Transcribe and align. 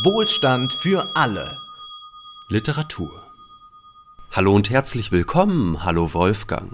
Wohlstand 0.00 0.72
für 0.72 1.14
alle. 1.14 1.60
Literatur. 2.48 3.10
Hallo 4.30 4.54
und 4.54 4.70
herzlich 4.70 5.12
willkommen. 5.12 5.84
Hallo 5.84 6.14
Wolfgang. 6.14 6.72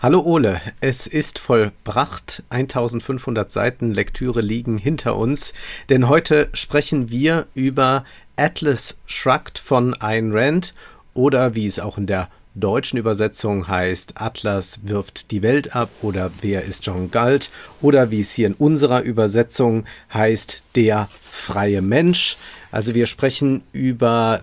Hallo 0.00 0.22
Ole, 0.22 0.58
es 0.80 1.06
ist 1.06 1.38
vollbracht. 1.38 2.42
1500 2.48 3.52
Seiten 3.52 3.92
Lektüre 3.92 4.40
liegen 4.40 4.78
hinter 4.78 5.16
uns, 5.16 5.52
denn 5.90 6.08
heute 6.08 6.48
sprechen 6.54 7.10
wir 7.10 7.48
über 7.52 8.04
Atlas 8.36 8.96
Shrugged 9.04 9.58
von 9.58 9.92
Ayn 10.00 10.32
Rand 10.32 10.72
oder 11.12 11.54
wie 11.54 11.66
es 11.66 11.78
auch 11.78 11.98
in 11.98 12.06
der 12.06 12.30
deutschen 12.60 12.98
Übersetzung 12.98 13.68
heißt 13.68 14.20
Atlas 14.20 14.80
wirft 14.84 15.30
die 15.30 15.42
Welt 15.42 15.74
ab 15.74 15.90
oder 16.02 16.30
Wer 16.40 16.62
ist 16.64 16.86
John 16.86 17.10
Galt 17.10 17.50
oder 17.80 18.10
wie 18.10 18.20
es 18.20 18.32
hier 18.32 18.46
in 18.46 18.54
unserer 18.54 19.02
Übersetzung 19.02 19.84
heißt 20.12 20.62
Der 20.74 21.08
freie 21.22 21.82
Mensch. 21.82 22.36
Also 22.70 22.94
wir 22.94 23.06
sprechen 23.06 23.62
über 23.72 24.40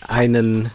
einen 0.00 0.70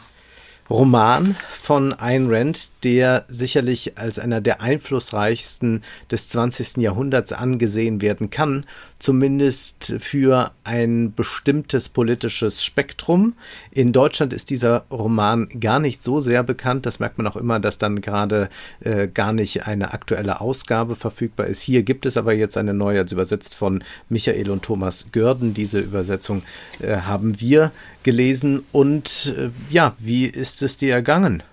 Roman 0.70 1.36
von 1.60 1.94
Ayn 1.94 2.34
Rand, 2.34 2.70
der 2.84 3.26
sicherlich 3.28 3.98
als 3.98 4.20
einer 4.20 4.42
der 4.42 4.62
einflussreichsten 4.62 5.82
des 6.12 6.30
20. 6.30 6.78
Jahrhunderts 6.78 7.32
angesehen 7.32 8.02
werden 8.02 8.30
kann, 8.30 8.66
zumindest 9.00 9.96
für 10.00 10.52
ein 10.64 11.14
bestimmtes 11.14 11.90
politisches 11.90 12.64
Spektrum. 12.64 13.34
In 13.72 13.94
Deutschland 13.94 14.34
ist 14.34 14.50
dieser 14.50 14.86
Roman 14.92 15.48
gar 15.60 15.80
nicht 15.80 16.04
so 16.04 16.20
sehr 16.20 16.44
bekannt, 16.44 16.86
das 16.86 17.00
merkt 17.00 17.18
man 17.18 17.28
auch 17.28 17.38
immer, 17.38 17.60
dass 17.60 17.78
dann 17.78 18.02
gerade 18.02 18.50
äh, 18.82 19.08
gar 19.08 19.34
nicht 19.34 19.68
eine 19.68 19.94
aktuelle 19.94 20.42
Ausgabe 20.42 20.96
verfügbar 20.96 21.48
ist. 21.48 21.62
Hier 21.62 21.84
gibt 21.84 22.06
es 22.06 22.18
aber 22.18 22.34
jetzt 22.34 22.58
eine 22.58 22.74
neue, 22.74 23.00
also 23.00 23.16
übersetzt 23.16 23.56
von 23.56 23.84
Michael 24.10 24.50
und 24.50 24.64
Thomas 24.64 25.08
Görden. 25.12 25.54
Diese 25.54 25.80
Übersetzung 25.80 26.44
äh, 26.80 26.98
haben 26.98 27.40
wir 27.40 27.72
gelesen 28.04 28.64
und 28.72 29.34
äh, 29.38 29.50
ja, 29.70 29.96
wie 30.00 30.26
ist 30.26 30.62
es 30.62 30.78
dir 30.78 30.94
ergangen? 30.94 31.44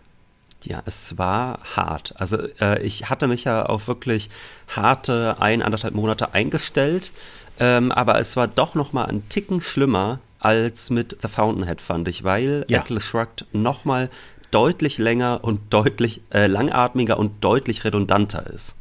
Ja, 0.64 0.82
es 0.84 1.18
war 1.18 1.60
hart. 1.76 2.14
Also 2.16 2.38
äh, 2.60 2.82
ich 2.82 3.08
hatte 3.08 3.28
mich 3.28 3.44
ja 3.44 3.64
auf 3.64 3.88
wirklich 3.88 4.30
harte 4.68 5.36
ein, 5.40 5.62
anderthalb 5.62 5.94
Monate 5.94 6.34
eingestellt, 6.34 7.12
ähm, 7.58 7.92
aber 7.92 8.18
es 8.18 8.36
war 8.36 8.48
doch 8.48 8.74
noch 8.74 8.92
mal 8.92 9.04
ein 9.04 9.28
Ticken 9.28 9.60
schlimmer 9.60 10.20
als 10.38 10.90
mit 10.90 11.18
The 11.22 11.28
Fountainhead, 11.28 11.80
fand 11.80 12.08
ich, 12.08 12.24
weil 12.24 12.64
ja. 12.68 12.80
Atlas 12.80 13.04
Shrugged 13.04 13.46
noch 13.52 13.84
mal 13.84 14.10
deutlich 14.50 14.98
länger 14.98 15.40
und 15.42 15.72
deutlich 15.72 16.22
äh, 16.30 16.46
langatmiger 16.46 17.18
und 17.18 17.44
deutlich 17.44 17.84
redundanter 17.84 18.46
ist. 18.46 18.76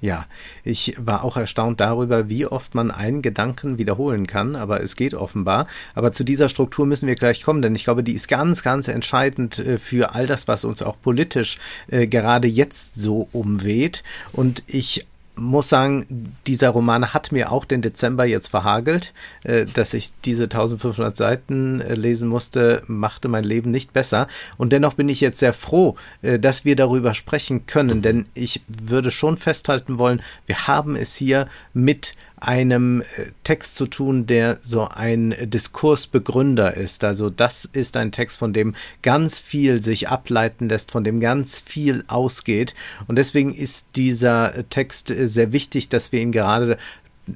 Ja, 0.00 0.26
ich 0.62 0.94
war 0.96 1.24
auch 1.24 1.36
erstaunt 1.36 1.80
darüber, 1.80 2.28
wie 2.28 2.46
oft 2.46 2.76
man 2.76 2.92
einen 2.92 3.20
Gedanken 3.20 3.78
wiederholen 3.78 4.28
kann, 4.28 4.54
aber 4.54 4.80
es 4.80 4.94
geht 4.94 5.12
offenbar. 5.12 5.66
Aber 5.94 6.12
zu 6.12 6.22
dieser 6.22 6.48
Struktur 6.48 6.86
müssen 6.86 7.08
wir 7.08 7.16
gleich 7.16 7.42
kommen, 7.42 7.62
denn 7.62 7.74
ich 7.74 7.82
glaube, 7.82 8.04
die 8.04 8.12
ist 8.12 8.28
ganz, 8.28 8.62
ganz 8.62 8.86
entscheidend 8.86 9.58
äh, 9.58 9.78
für 9.78 10.14
all 10.14 10.28
das, 10.28 10.46
was 10.46 10.64
uns 10.64 10.82
auch 10.82 11.00
politisch 11.00 11.58
äh, 11.88 12.06
gerade 12.06 12.46
jetzt 12.46 12.94
so 12.94 13.28
umweht. 13.32 14.04
Und 14.32 14.62
ich 14.68 15.06
muss 15.38 15.68
sagen, 15.68 16.34
dieser 16.46 16.70
Roman 16.70 17.14
hat 17.14 17.32
mir 17.32 17.52
auch 17.52 17.64
den 17.64 17.82
Dezember 17.82 18.24
jetzt 18.24 18.48
verhagelt. 18.48 19.12
Äh, 19.44 19.66
dass 19.66 19.94
ich 19.94 20.12
diese 20.24 20.44
1500 20.44 21.16
Seiten 21.16 21.80
äh, 21.80 21.94
lesen 21.94 22.28
musste, 22.28 22.82
machte 22.86 23.28
mein 23.28 23.44
Leben 23.44 23.70
nicht 23.70 23.92
besser. 23.92 24.26
Und 24.56 24.72
dennoch 24.72 24.94
bin 24.94 25.08
ich 25.08 25.20
jetzt 25.20 25.38
sehr 25.38 25.52
froh, 25.52 25.96
äh, 26.22 26.38
dass 26.38 26.64
wir 26.64 26.76
darüber 26.76 27.14
sprechen 27.14 27.66
können, 27.66 28.02
denn 28.02 28.26
ich 28.34 28.62
würde 28.66 29.10
schon 29.10 29.36
festhalten 29.36 29.98
wollen, 29.98 30.22
wir 30.46 30.66
haben 30.66 30.96
es 30.96 31.14
hier 31.14 31.48
mit 31.72 32.14
einem 32.40 33.02
äh, 33.02 33.04
Text 33.44 33.74
zu 33.76 33.86
tun, 33.86 34.26
der 34.26 34.58
so 34.62 34.88
ein 34.88 35.34
Diskursbegründer 35.40 36.74
ist. 36.74 37.04
Also 37.04 37.30
das 37.30 37.64
ist 37.64 37.96
ein 37.96 38.12
Text, 38.12 38.38
von 38.38 38.52
dem 38.52 38.74
ganz 39.02 39.38
viel 39.38 39.82
sich 39.82 40.08
ableiten 40.08 40.68
lässt, 40.68 40.90
von 40.90 41.04
dem 41.04 41.20
ganz 41.20 41.60
viel 41.60 42.04
ausgeht. 42.08 42.74
Und 43.06 43.16
deswegen 43.16 43.52
ist 43.52 43.86
dieser 43.96 44.68
Text 44.70 45.10
äh, 45.10 45.28
sehr 45.28 45.52
wichtig, 45.52 45.88
dass 45.88 46.12
wir 46.12 46.20
ihn 46.20 46.32
gerade 46.32 46.78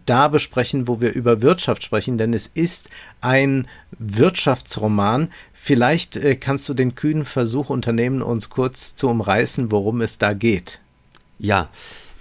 da 0.07 0.29
besprechen, 0.29 0.89
wo 0.89 1.01
wir 1.01 1.13
über 1.13 1.43
Wirtschaft 1.43 1.83
sprechen, 1.85 2.19
denn 2.19 2.33
es 2.33 2.47
ist 2.47 2.89
ein 3.21 3.69
Wirtschaftsroman. 3.99 5.31
Vielleicht 5.53 6.17
äh, 6.17 6.37
kannst 6.37 6.69
du 6.69 6.75
den 6.75 6.95
kühnen 6.95 7.25
Versuch 7.25 7.71
unternehmen, 7.71 8.23
uns 8.23 8.51
kurz 8.51 8.97
zu 8.97 9.09
umreißen, 9.09 9.71
worum 9.71 10.01
es 10.01 10.19
da 10.19 10.33
geht. 10.33 10.81
Ja, 11.39 11.69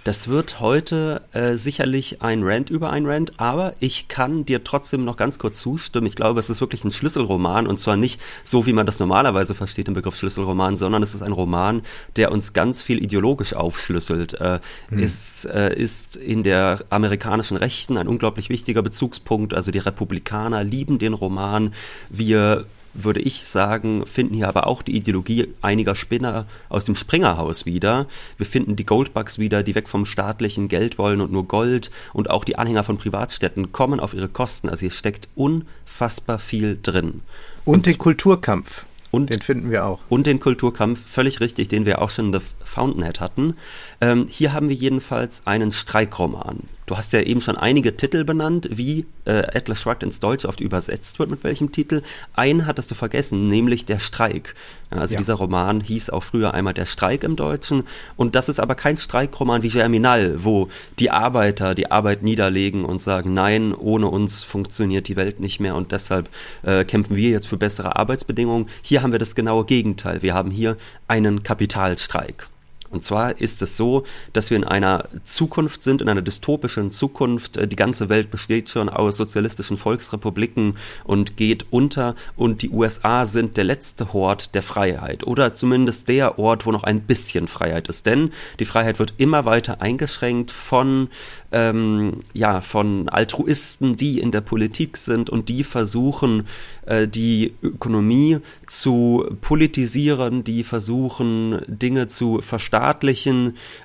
das 0.04 0.28
wird 0.28 0.60
heute 0.60 1.22
äh, 1.32 1.54
sicherlich 1.54 2.22
ein 2.22 2.42
Rant 2.42 2.70
über 2.70 2.90
ein 2.90 3.06
Rant, 3.06 3.34
aber 3.36 3.74
ich 3.78 4.08
kann 4.08 4.44
dir 4.44 4.64
trotzdem 4.64 5.04
noch 5.04 5.16
ganz 5.16 5.38
kurz 5.38 5.60
zustimmen. 5.60 6.06
Ich 6.06 6.16
glaube, 6.16 6.40
es 6.40 6.50
ist 6.50 6.60
wirklich 6.60 6.84
ein 6.84 6.90
Schlüsselroman 6.90 7.66
und 7.66 7.78
zwar 7.78 7.96
nicht 7.96 8.20
so, 8.42 8.66
wie 8.66 8.72
man 8.72 8.86
das 8.86 8.98
normalerweise 8.98 9.54
versteht 9.54 9.88
im 9.88 9.94
Begriff 9.94 10.16
Schlüsselroman, 10.16 10.76
sondern 10.76 11.02
es 11.02 11.14
ist 11.14 11.22
ein 11.22 11.32
Roman, 11.32 11.82
der 12.16 12.32
uns 12.32 12.52
ganz 12.52 12.82
viel 12.82 13.02
ideologisch 13.02 13.54
aufschlüsselt. 13.54 14.34
Äh, 14.34 14.58
hm. 14.88 14.98
Es 14.98 15.44
äh, 15.44 15.74
ist 15.74 16.16
in 16.16 16.42
der 16.42 16.84
amerikanischen 16.90 17.56
Rechten 17.56 17.96
ein 17.96 18.08
unglaublich 18.08 18.48
wichtiger 18.48 18.82
Bezugspunkt. 18.82 19.54
Also 19.54 19.70
die 19.70 19.78
Republikaner 19.78 20.64
lieben 20.64 20.98
den 20.98 21.14
Roman. 21.14 21.74
Wir 22.10 22.66
würde 22.94 23.20
ich 23.20 23.46
sagen, 23.46 24.06
finden 24.06 24.34
hier 24.34 24.48
aber 24.48 24.66
auch 24.66 24.82
die 24.82 24.96
Ideologie 24.96 25.48
einiger 25.60 25.94
Spinner 25.94 26.46
aus 26.68 26.84
dem 26.84 26.94
Springerhaus 26.94 27.66
wieder. 27.66 28.06
Wir 28.36 28.46
finden 28.46 28.76
die 28.76 28.86
Goldbugs 28.86 29.38
wieder, 29.38 29.62
die 29.62 29.74
weg 29.74 29.88
vom 29.88 30.06
staatlichen 30.06 30.68
Geld 30.68 30.98
wollen 30.98 31.20
und 31.20 31.32
nur 31.32 31.46
Gold. 31.46 31.90
Und 32.12 32.30
auch 32.30 32.44
die 32.44 32.56
Anhänger 32.56 32.84
von 32.84 32.98
Privatstädten 32.98 33.72
kommen 33.72 34.00
auf 34.00 34.14
ihre 34.14 34.28
Kosten. 34.28 34.68
Also 34.68 34.80
hier 34.80 34.90
steckt 34.90 35.28
unfassbar 35.34 36.38
viel 36.38 36.78
drin. 36.82 37.22
Und, 37.64 37.74
und 37.74 37.86
den 37.86 37.98
Kulturkampf. 37.98 38.86
Und, 39.10 39.28
den 39.28 39.42
finden 39.42 39.70
wir 39.70 39.84
auch. 39.84 40.00
Und 40.08 40.26
den 40.26 40.40
Kulturkampf, 40.40 41.06
völlig 41.06 41.40
richtig, 41.40 41.68
den 41.68 41.84
wir 41.84 42.00
auch 42.00 42.08
schon 42.08 42.32
in 42.32 42.40
The 42.40 42.46
Fountainhead 42.64 43.20
hatten. 43.20 43.54
Ähm, 44.00 44.26
hier 44.28 44.54
haben 44.54 44.70
wir 44.70 44.74
jedenfalls 44.74 45.46
einen 45.46 45.70
Streikroman. 45.70 46.60
Du 46.92 46.98
hast 46.98 47.14
ja 47.14 47.22
eben 47.22 47.40
schon 47.40 47.56
einige 47.56 47.96
Titel 47.96 48.22
benannt, 48.22 48.68
wie 48.70 49.06
äh, 49.24 49.44
Atlas 49.56 49.80
Shrugged 49.80 50.02
ins 50.02 50.20
Deutsch 50.20 50.44
oft 50.44 50.60
übersetzt 50.60 51.18
wird, 51.18 51.30
mit 51.30 51.42
welchem 51.42 51.72
Titel. 51.72 52.02
Einen 52.34 52.66
hattest 52.66 52.90
du 52.90 52.94
vergessen, 52.94 53.48
nämlich 53.48 53.86
Der 53.86 53.98
Streik. 53.98 54.54
Also 54.90 55.14
ja. 55.14 55.18
dieser 55.18 55.32
Roman 55.32 55.80
hieß 55.80 56.10
auch 56.10 56.22
früher 56.22 56.52
einmal 56.52 56.74
Der 56.74 56.84
Streik 56.84 57.24
im 57.24 57.34
Deutschen. 57.34 57.84
Und 58.16 58.34
das 58.34 58.50
ist 58.50 58.60
aber 58.60 58.74
kein 58.74 58.98
Streikroman 58.98 59.62
wie 59.62 59.70
Germinal, 59.70 60.44
wo 60.44 60.68
die 60.98 61.10
Arbeiter 61.10 61.74
die 61.74 61.90
Arbeit 61.90 62.22
niederlegen 62.22 62.84
und 62.84 63.00
sagen, 63.00 63.32
nein, 63.32 63.72
ohne 63.72 64.08
uns 64.08 64.44
funktioniert 64.44 65.08
die 65.08 65.16
Welt 65.16 65.40
nicht 65.40 65.60
mehr 65.60 65.76
und 65.76 65.92
deshalb 65.92 66.28
äh, 66.62 66.84
kämpfen 66.84 67.16
wir 67.16 67.30
jetzt 67.30 67.48
für 67.48 67.56
bessere 67.56 67.96
Arbeitsbedingungen. 67.96 68.68
Hier 68.82 69.00
haben 69.00 69.12
wir 69.12 69.18
das 69.18 69.34
genaue 69.34 69.64
Gegenteil. 69.64 70.20
Wir 70.20 70.34
haben 70.34 70.50
hier 70.50 70.76
einen 71.08 71.42
Kapitalstreik. 71.42 72.51
Und 72.92 73.02
zwar 73.02 73.40
ist 73.40 73.62
es 73.62 73.76
so, 73.76 74.04
dass 74.32 74.50
wir 74.50 74.58
in 74.58 74.64
einer 74.64 75.08
Zukunft 75.24 75.82
sind, 75.82 76.02
in 76.02 76.08
einer 76.08 76.22
dystopischen 76.22 76.92
Zukunft. 76.92 77.56
Äh, 77.56 77.66
die 77.66 77.76
ganze 77.76 78.08
Welt 78.08 78.30
besteht 78.30 78.68
schon 78.68 78.88
aus 78.88 79.16
sozialistischen 79.16 79.76
Volksrepubliken 79.76 80.76
und 81.04 81.36
geht 81.36 81.66
unter. 81.70 82.14
Und 82.36 82.62
die 82.62 82.70
USA 82.70 83.26
sind 83.26 83.56
der 83.56 83.64
letzte 83.64 84.12
Hort 84.12 84.54
der 84.54 84.62
Freiheit. 84.62 85.26
Oder 85.26 85.54
zumindest 85.54 86.08
der 86.08 86.38
Ort, 86.38 86.66
wo 86.66 86.72
noch 86.72 86.84
ein 86.84 87.00
bisschen 87.00 87.48
Freiheit 87.48 87.88
ist. 87.88 88.06
Denn 88.06 88.30
die 88.60 88.66
Freiheit 88.66 88.98
wird 88.98 89.14
immer 89.16 89.46
weiter 89.46 89.80
eingeschränkt 89.80 90.50
von, 90.50 91.08
ähm, 91.50 92.20
ja, 92.34 92.60
von 92.60 93.08
Altruisten, 93.08 93.96
die 93.96 94.20
in 94.20 94.30
der 94.30 94.42
Politik 94.42 94.98
sind 94.98 95.30
und 95.30 95.48
die 95.48 95.64
versuchen, 95.64 96.46
äh, 96.84 97.08
die 97.08 97.54
Ökonomie 97.62 98.38
zu 98.66 99.24
politisieren, 99.40 100.44
die 100.44 100.62
versuchen, 100.62 101.62
Dinge 101.66 102.08
zu 102.08 102.40
verstaatlichen, 102.42 102.81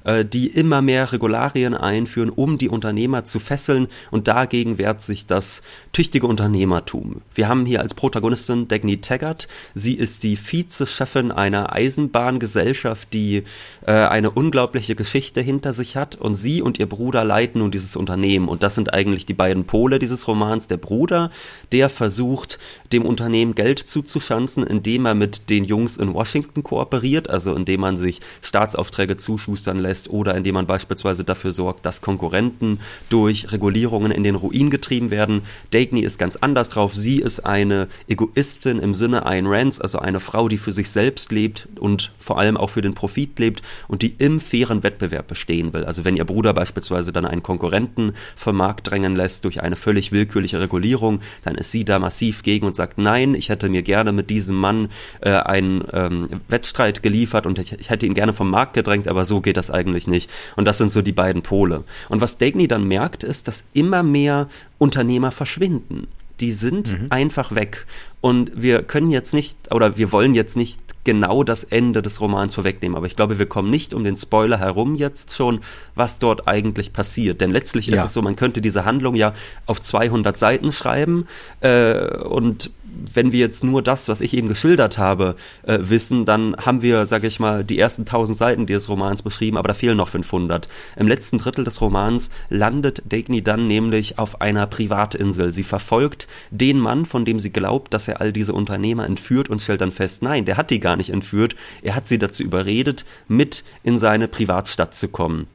äh, 0.04 0.26
die 0.26 0.48
immer 0.48 0.82
mehr 0.82 1.12
Regularien 1.12 1.74
einführen, 1.74 2.30
um 2.30 2.58
die 2.58 2.70
Unternehmer 2.70 3.24
zu 3.24 3.40
fesseln. 3.40 3.88
Und 4.12 4.28
dagegen 4.28 4.78
wehrt 4.78 5.02
sich 5.02 5.26
das 5.26 5.62
tüchtige 5.94 6.28
Unternehmertum. 6.28 7.22
Wir 7.34 7.48
haben 7.48 7.66
hier 7.66 7.82
als 7.82 7.94
Protagonistin 7.94 8.68
Dagny 8.68 9.02
Taggart. 9.02 9.48
Sie 9.74 9.94
ist 9.94 10.24
die 10.24 10.38
Vizechefin 10.38 11.32
einer 11.32 11.74
Eisenbahngesellschaft, 11.74 13.14
die 13.14 13.44
äh, 13.86 13.92
eine 13.92 14.32
unglaubliche 14.32 14.96
Geschichte 14.96 15.42
hinter 15.42 15.74
sich 15.74 15.96
hat. 15.96 16.16
Und 16.16 16.36
sie 16.36 16.62
und 16.62 16.80
ihr 16.80 16.88
Bruder 16.90 17.24
leiten 17.24 17.60
nun 17.60 17.72
dieses 17.72 17.96
Unternehmen. 17.96 18.48
Und 18.48 18.64
das 18.64 18.76
sind 18.76 18.94
eigentlich 18.94 19.26
die 19.26 19.34
beiden 19.34 19.66
Pole 19.66 20.00
dieses 20.00 20.28
Romans. 20.28 20.68
Der 20.68 20.78
Bruder, 20.78 21.32
der 21.72 21.90
versucht, 21.90 22.60
dem 22.92 23.06
Unternehmen 23.06 23.56
Geld 23.56 23.80
zuzuschanzen, 23.80 24.66
indem 24.66 25.06
er 25.06 25.16
mit 25.16 25.50
den 25.50 25.64
Jungs 25.64 25.98
in 25.98 26.14
Washington 26.14 26.64
kooperiert, 26.64 27.30
also 27.30 27.56
indem 27.56 27.82
man 27.82 27.98
sich 27.98 28.20
Staatsaufträge 28.42 28.87
Arbeitsaufträge 28.88 29.18
zuschustern 29.18 29.80
lässt 29.80 30.10
oder 30.10 30.36
indem 30.36 30.56
man 30.56 30.66
beispielsweise 30.66 31.24
dafür 31.24 31.52
sorgt, 31.52 31.86
dass 31.86 32.02
Konkurrenten 32.02 32.80
durch 33.10 33.52
Regulierungen 33.52 34.12
in 34.12 34.24
den 34.24 34.36
Ruin 34.36 34.70
getrieben 34.70 35.12
werden. 35.12 35.42
Dagny 35.72 36.02
ist 36.02 36.18
ganz 36.18 36.38
anders 36.38 36.70
drauf. 36.70 36.96
Sie 36.96 37.20
ist 37.20 37.46
eine 37.46 37.88
Egoistin 38.08 38.80
im 38.80 38.94
Sinne 38.94 39.26
Ayn 39.26 39.48
Rands, 39.48 39.82
also 39.82 40.00
eine 40.00 40.20
Frau, 40.20 40.48
die 40.48 40.58
für 40.58 40.74
sich 40.74 40.90
selbst 40.90 41.32
lebt 41.32 41.68
und 41.80 42.14
vor 42.18 42.40
allem 42.40 42.58
auch 42.58 42.70
für 42.70 42.82
den 42.82 42.94
Profit 42.94 43.38
lebt 43.40 43.62
und 43.88 44.02
die 44.02 44.16
im 44.18 44.40
fairen 44.40 44.84
Wettbewerb 44.84 45.28
bestehen 45.28 45.74
will. 45.74 45.84
Also 45.84 46.06
wenn 46.06 46.16
ihr 46.16 46.26
Bruder 46.26 46.54
beispielsweise 46.54 47.12
dann 47.12 47.26
einen 47.26 47.44
Konkurrenten 47.44 48.14
vom 48.36 48.56
Markt 48.56 48.90
drängen 48.90 49.16
lässt 49.16 49.44
durch 49.44 49.62
eine 49.62 49.76
völlig 49.76 50.12
willkürliche 50.12 50.60
Regulierung, 50.60 51.20
dann 51.44 51.56
ist 51.56 51.72
sie 51.72 51.84
da 51.84 52.00
massiv 52.00 52.44
gegen 52.44 52.66
und 52.66 52.76
sagt, 52.76 52.98
nein, 52.98 53.36
ich 53.36 53.50
hätte 53.50 53.70
mir 53.70 53.84
gerne 53.84 54.12
mit 54.12 54.30
diesem 54.30 54.56
Mann 54.56 54.90
äh, 55.22 55.32
einen 55.32 55.84
ähm, 55.92 56.30
Wettstreit 56.48 57.04
geliefert 57.04 57.46
und 57.46 57.60
ich, 57.60 57.74
ich 57.74 57.90
hätte 57.90 58.06
ihn 58.06 58.14
gerne 58.14 58.34
vom 58.34 58.50
Markt 58.50 58.77
gedrängt, 58.78 59.08
aber 59.08 59.26
so 59.26 59.42
geht 59.42 59.58
das 59.58 59.72
eigentlich 59.72 60.08
nicht. 60.08 60.30
Und 60.56 60.66
das 60.66 60.78
sind 60.78 60.94
so 60.94 61.02
die 61.02 61.12
beiden 61.12 61.42
Pole. 61.42 61.84
Und 62.10 62.22
was 62.22 62.38
Dagny 62.38 62.68
dann 62.68 62.88
merkt, 62.88 63.24
ist, 63.24 63.48
dass 63.48 63.66
immer 63.74 64.04
mehr 64.04 64.48
Unternehmer 64.78 65.32
verschwinden. 65.32 66.08
Die 66.40 66.54
sind 66.54 66.92
mhm. 66.92 67.08
einfach 67.10 67.56
weg. 67.56 67.88
Und 68.22 68.52
wir 68.56 68.84
können 68.84 69.10
jetzt 69.10 69.34
nicht, 69.34 69.58
oder 69.72 69.98
wir 69.98 70.12
wollen 70.12 70.36
jetzt 70.36 70.56
nicht 70.56 70.80
genau 71.04 71.44
das 71.44 71.64
Ende 71.64 72.02
des 72.02 72.20
Romans 72.20 72.54
vorwegnehmen, 72.54 72.98
aber 72.98 73.08
ich 73.08 73.16
glaube, 73.16 73.40
wir 73.40 73.46
kommen 73.46 73.70
nicht 73.70 73.94
um 73.94 74.04
den 74.04 74.18
Spoiler 74.18 74.60
herum 74.60 74.96
jetzt 74.96 75.34
schon, 75.34 75.62
was 75.96 76.20
dort 76.20 76.48
eigentlich 76.48 76.94
passiert. 76.94 77.42
Denn 77.42 77.50
letztlich 77.50 77.88
ja. 77.88 77.96
ist 77.96 78.04
es 78.04 78.14
so, 78.14 78.22
man 78.22 78.36
könnte 78.36 78.62
diese 78.62 78.86
Handlung 78.86 79.16
ja 79.16 79.34
auf 79.66 79.82
200 79.82 80.38
Seiten 80.38 80.72
schreiben 80.72 81.26
äh, 81.62 82.18
und 82.18 82.72
wenn 83.14 83.32
wir 83.32 83.40
jetzt 83.40 83.64
nur 83.64 83.82
das, 83.82 84.08
was 84.08 84.22
ich 84.22 84.36
eben 84.36 84.48
geschildert 84.48 84.98
habe, 84.98 85.36
äh, 85.64 85.80
wissen, 85.82 86.26
dann 86.26 86.56
haben 86.58 86.82
wir, 86.82 87.06
sage 87.06 87.28
ich 87.28 87.40
mal, 87.40 87.64
die 87.64 87.80
ersten 87.80 88.06
1000 88.06 88.38
Seiten 88.38 88.66
dieses 88.66 88.90
Romans 88.90 89.22
beschrieben, 89.22 89.58
aber 89.58 89.70
da 89.70 89.74
fehlen 89.74 89.98
noch 89.98 90.08
500. 90.08 90.68
Im 90.96 91.08
letzten 91.08 91.38
Drittel 91.38 91.64
des 91.64 91.82
Romans 91.82 92.30
landet 92.50 93.04
Dagny 93.06 93.42
dann 93.42 93.68
nämlich 93.68 94.20
auf 94.20 94.42
einer 94.42 94.68
Privatinsel. 94.68 95.54
Sie 95.54 95.64
verfolgt 95.64 96.28
den 96.52 96.80
Mann, 96.80 97.06
von 97.06 97.26
dem 97.26 97.40
sie 97.40 97.52
glaubt, 97.52 97.94
dass 97.94 98.08
er 98.08 98.22
all 98.22 98.34
diese 98.34 98.54
Unternehmer 98.54 99.06
entführt 99.06 99.50
und 99.50 99.62
stellt 99.62 99.82
dann 99.82 99.92
fest, 99.92 100.24
nein, 100.24 100.46
der 100.46 100.58
hat 100.58 100.72
die 100.72 100.80
gar 100.80 100.96
nicht 100.96 101.10
entführt, 101.10 101.56
er 101.82 101.96
hat 101.96 102.08
sie 102.08 102.20
dazu 102.20 102.44
überredet, 102.44 103.06
mit 103.28 103.64
in 103.84 103.98
seine 103.98 104.28
Privatstadt 104.28 104.96
zu 104.96 105.08
kommen. 105.10 105.48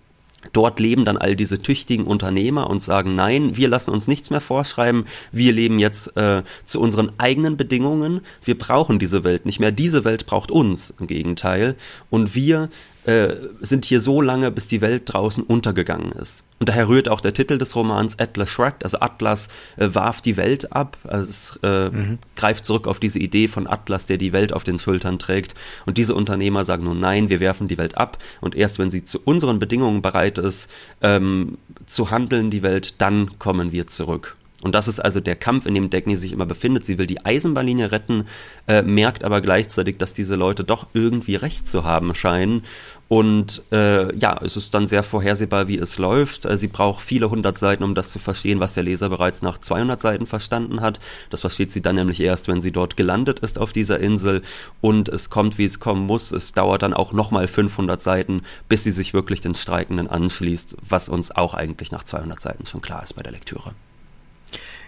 Dort 0.52 0.80
leben 0.80 1.04
dann 1.04 1.16
all 1.16 1.36
diese 1.36 1.60
tüchtigen 1.60 2.06
Unternehmer 2.06 2.68
und 2.68 2.80
sagen, 2.80 3.14
nein, 3.14 3.56
wir 3.56 3.68
lassen 3.68 3.90
uns 3.90 4.08
nichts 4.08 4.30
mehr 4.30 4.40
vorschreiben, 4.40 5.06
wir 5.30 5.52
leben 5.52 5.78
jetzt 5.78 6.16
äh, 6.16 6.42
zu 6.64 6.80
unseren 6.80 7.12
eigenen 7.18 7.56
Bedingungen, 7.56 8.22
wir 8.44 8.58
brauchen 8.58 8.98
diese 8.98 9.24
Welt 9.24 9.46
nicht 9.46 9.60
mehr, 9.60 9.72
diese 9.72 10.04
Welt 10.04 10.26
braucht 10.26 10.50
uns 10.50 10.94
im 10.98 11.06
Gegenteil. 11.06 11.76
Und 12.10 12.34
wir 12.34 12.68
äh, 13.04 13.34
sind 13.60 13.84
hier 13.84 14.00
so 14.00 14.20
lange, 14.20 14.50
bis 14.50 14.69
die 14.69 14.81
Welt 14.81 15.02
draußen 15.06 15.43
untergegangen 15.43 16.12
ist. 16.12 16.44
Und 16.60 16.69
daher 16.69 16.88
rührt 16.88 17.08
auch 17.08 17.20
der 17.20 17.34
Titel 17.34 17.58
des 17.58 17.75
Romans 17.75 18.19
Atlas 18.19 18.50
Shrugged, 18.50 18.84
also 18.84 19.00
Atlas 19.00 19.49
äh, 19.76 19.88
warf 19.93 20.20
die 20.20 20.37
Welt 20.37 20.72
ab. 20.72 20.96
Also 21.04 21.28
es 21.28 21.60
äh, 21.62 21.90
mhm. 21.90 22.19
greift 22.37 22.64
zurück 22.64 22.87
auf 22.87 23.00
diese 23.00 23.19
Idee 23.19 23.49
von 23.49 23.66
Atlas, 23.66 24.06
der 24.06 24.19
die 24.19 24.32
Welt 24.32 24.52
auf 24.52 24.62
den 24.62 24.78
Schultern 24.78 25.19
trägt. 25.19 25.54
Und 25.87 25.99
diese 25.99 26.14
Unternehmer 26.14 26.64
sagen 26.64 26.84
nun 26.84 27.00
nein, 27.00 27.28
wir 27.28 27.40
werfen 27.40 27.66
die 27.66 27.78
Welt 27.78 27.96
ab. 27.99 28.19
Und 28.40 28.54
erst 28.54 28.78
wenn 28.78 28.90
sie 28.90 29.04
zu 29.04 29.19
unseren 29.25 29.58
Bedingungen 29.58 30.02
bereit 30.02 30.38
ist, 30.38 30.70
ähm, 31.00 31.58
zu 31.87 32.10
handeln, 32.10 32.50
die 32.50 32.62
Welt, 32.62 33.00
dann 33.00 33.38
kommen 33.38 33.72
wir 33.72 33.88
zurück. 33.88 34.37
Und 34.62 34.75
das 34.75 34.88
ist 34.88 35.00
also 35.00 35.20
der 35.20 35.37
Kampf, 35.37 35.67
in 35.67 35.75
dem 35.75 35.91
Dagny 35.91 36.17
sich 36.17 36.32
immer 36.32 36.47
befindet. 36.47 36.85
Sie 36.85 36.99
will 36.99 37.06
die 37.06 37.25
Eisenbahnlinie 37.25 37.91
retten, 37.91 38.26
äh, 38.69 38.82
merkt 38.82 39.25
aber 39.25 39.41
gleichzeitig, 39.41 39.99
dass 39.99 40.14
diese 40.14 40.37
Leute 40.37 40.64
doch 40.64 40.87
irgendwie 40.94 41.35
recht 41.35 41.69
zu 41.69 41.85
haben 41.85 42.14
scheinen. 42.14 42.62
Und 43.09 43.64
äh, 43.73 44.17
ja, 44.17 44.38
es 44.43 44.56
ist 44.56 44.73
dann 44.73 44.87
sehr 44.87 45.03
vorhersehbar, 45.03 45.69
wie 45.69 45.76
es 45.76 45.99
läuft. 45.99 46.47
Äh, 46.47 46.56
sie 46.56 46.69
braucht 46.69 47.03
viele 47.03 47.29
hundert 47.29 47.59
Seiten, 47.59 47.85
um 47.85 47.94
das 47.94 48.11
zu 48.11 48.19
verstehen, 48.19 48.59
was 48.61 48.73
der 48.73 48.85
Leser 48.85 49.11
bereits 49.11 49.43
nach 49.43 49.59
200 49.59 50.00
Seiten 50.00 50.25
verstanden 50.25 50.81
hat. 50.81 50.99
Das 51.29 51.43
versteht 51.43 51.70
sie 51.73 51.82
dann 51.82 51.97
nämlich 51.97 52.20
erst, 52.20 52.49
wenn 52.49 52.62
sie 52.62 52.73
dort 52.73 52.97
gelandet 52.97 53.41
ist 53.41 53.59
auf 53.59 53.73
dieser 53.73 54.00
Insel. 54.00 54.41
Und 54.81 55.11
es 55.11 55.29
kommt, 55.29 55.59
wie 55.59 55.67
es 55.67 55.79
kommen 55.79 56.06
muss. 56.06 56.32
Es 56.32 56.53
dauert 56.53 56.82
dann 56.82 56.94
auch 56.94 57.12
nochmal 57.12 57.49
500 57.49 58.00
Seiten, 58.00 58.43
bis 58.69 58.85
sie 58.85 58.93
sich 58.93 59.12
wirklich 59.12 59.43
den 59.43 59.55
Streikenden 59.55 60.09
anschließt, 60.09 60.76
was 60.88 61.11
uns 61.11 61.32
auch 61.32 61.53
eigentlich 61.53 61.93
nach 61.93 62.05
200 62.05 62.41
Seiten 62.41 62.64
schon 62.64 62.81
klar 62.81 63.03
ist 63.03 63.12
bei 63.12 63.23
der 63.23 63.32
Lektüre. 63.32 63.75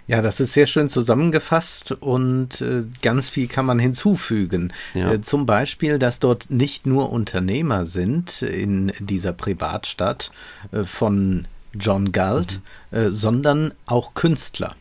Ja, 0.06 0.20
das 0.20 0.38
ist 0.38 0.52
sehr 0.52 0.66
schön 0.66 0.90
zusammengefasst 0.90 1.92
und 1.92 2.60
äh, 2.60 2.84
ganz 3.00 3.30
viel 3.30 3.48
kann 3.48 3.64
man 3.64 3.78
hinzufügen. 3.78 4.72
Ja. 4.92 5.12
Äh, 5.12 5.22
zum 5.22 5.46
Beispiel, 5.46 5.98
dass 5.98 6.18
dort 6.18 6.50
nicht 6.50 6.86
nur 6.86 7.10
Unternehmer 7.10 7.86
sind 7.86 8.42
in 8.42 8.92
dieser 8.98 9.32
Privatstadt 9.32 10.30
äh, 10.72 10.84
von 10.84 11.46
John 11.72 12.12
Galt, 12.12 12.60
mhm. 12.90 12.98
Äh, 12.98 13.10
sondern 13.10 13.72
auch 13.86 14.14
Künstler, 14.14 14.76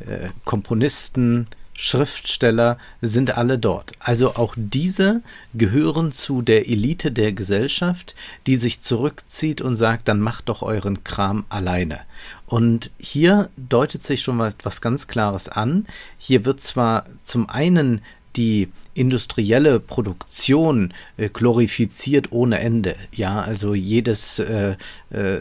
äh, 0.00 0.28
Komponisten, 0.44 1.46
Schriftsteller 1.82 2.76
sind 3.00 3.38
alle 3.38 3.58
dort. 3.58 3.92
Also 4.00 4.36
auch 4.36 4.54
diese 4.54 5.22
gehören 5.54 6.12
zu 6.12 6.42
der 6.42 6.68
Elite 6.68 7.10
der 7.10 7.32
Gesellschaft, 7.32 8.14
die 8.46 8.56
sich 8.56 8.82
zurückzieht 8.82 9.62
und 9.62 9.76
sagt, 9.76 10.06
dann 10.06 10.20
macht 10.20 10.50
doch 10.50 10.60
euren 10.60 11.04
Kram 11.04 11.46
alleine. 11.48 12.00
Und 12.44 12.90
hier 12.98 13.48
deutet 13.56 14.02
sich 14.02 14.20
schon 14.20 14.36
mal 14.36 14.50
etwas 14.50 14.82
ganz 14.82 15.08
Klares 15.08 15.48
an. 15.48 15.86
Hier 16.18 16.44
wird 16.44 16.60
zwar 16.60 17.06
zum 17.24 17.48
einen 17.48 18.02
die 18.36 18.68
industrielle 18.94 19.80
Produktion 19.80 20.92
äh, 21.16 21.28
glorifiziert 21.28 22.32
ohne 22.32 22.58
Ende. 22.58 22.96
Ja, 23.12 23.40
also 23.40 23.74
jedes 23.74 24.38
äh, 24.40 24.76
äh, 25.10 25.38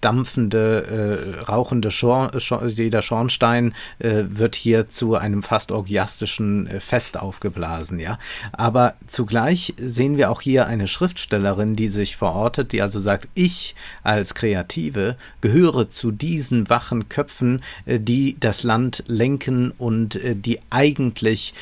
dampfende, 0.00 1.38
äh, 1.38 1.40
rauchende 1.44 1.90
Schor 1.90 2.38
Schor 2.40 2.66
jeder 2.66 3.02
Schornstein 3.02 3.74
äh, 3.98 4.24
wird 4.28 4.54
hier 4.54 4.88
zu 4.88 5.14
einem 5.14 5.42
fast 5.42 5.72
orgiastischen 5.72 6.66
äh, 6.66 6.80
Fest 6.80 7.18
aufgeblasen. 7.18 7.98
Ja, 7.98 8.18
aber 8.52 8.94
zugleich 9.06 9.74
sehen 9.76 10.16
wir 10.16 10.30
auch 10.30 10.40
hier 10.40 10.66
eine 10.66 10.88
Schriftstellerin, 10.88 11.76
die 11.76 11.88
sich 11.88 12.16
verortet, 12.16 12.72
die 12.72 12.82
also 12.82 13.00
sagt, 13.00 13.28
ich 13.34 13.74
als 14.02 14.34
Kreative 14.34 15.16
gehöre 15.40 15.90
zu 15.90 16.12
diesen 16.12 16.68
wachen 16.70 17.08
Köpfen, 17.08 17.62
die 17.86 18.36
das 18.38 18.62
Land 18.62 19.04
lenken 19.06 19.70
und 19.70 20.18
die 20.22 20.60
eigentlich 20.70 21.54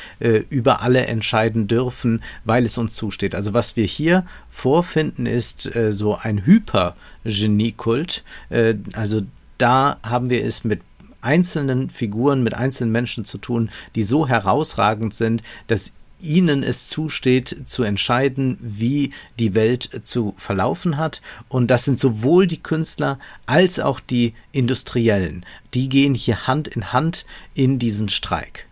über 0.49 0.81
alle 0.81 1.05
Entscheidungen 1.05 1.24
entscheiden 1.25 1.67
dürfen, 1.67 2.21
weil 2.43 2.65
es 2.65 2.77
uns 2.77 2.93
zusteht. 2.93 3.33
Also 3.33 3.53
was 3.53 3.75
wir 3.75 3.85
hier 3.85 4.25
vorfinden, 4.51 5.25
ist 5.25 5.75
äh, 5.75 5.91
so 5.91 6.15
ein 6.15 6.45
Hypergeniekult. 6.45 8.23
Äh, 8.49 8.75
also 8.93 9.23
da 9.57 9.97
haben 10.03 10.29
wir 10.29 10.45
es 10.45 10.63
mit 10.63 10.81
einzelnen 11.21 11.89
Figuren, 11.89 12.43
mit 12.43 12.53
einzelnen 12.53 12.91
Menschen 12.91 13.25
zu 13.25 13.39
tun, 13.39 13.71
die 13.95 14.03
so 14.03 14.27
herausragend 14.27 15.15
sind, 15.15 15.41
dass 15.65 15.93
ihnen 16.19 16.61
es 16.61 16.89
zusteht, 16.89 17.63
zu 17.65 17.81
entscheiden, 17.81 18.57
wie 18.61 19.11
die 19.39 19.55
Welt 19.55 20.01
zu 20.03 20.35
verlaufen 20.37 20.97
hat. 20.97 21.23
Und 21.49 21.71
das 21.71 21.85
sind 21.85 21.99
sowohl 21.99 22.45
die 22.45 22.61
Künstler 22.61 23.17
als 23.47 23.79
auch 23.79 23.99
die 23.99 24.35
Industriellen. 24.51 25.43
Die 25.73 25.89
gehen 25.89 26.13
hier 26.13 26.45
Hand 26.45 26.67
in 26.67 26.93
Hand 26.93 27.25
in 27.55 27.79
diesen 27.79 28.09
Streik. 28.09 28.67